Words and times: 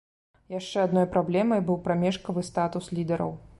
Яшчэ 0.59 0.77
адной 0.85 1.05
праблемай 1.17 1.63
быў 1.69 1.79
прамежкавы 1.85 2.47
статус 2.51 2.91
лідараў. 3.01 3.31